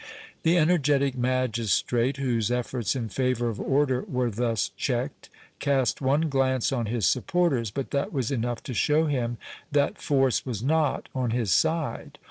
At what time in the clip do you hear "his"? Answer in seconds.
6.87-7.05, 11.29-11.51